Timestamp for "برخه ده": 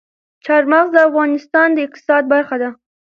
2.33-2.69